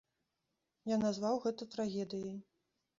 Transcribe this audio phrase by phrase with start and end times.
[0.93, 2.37] Я назваў гэта трагедыяй.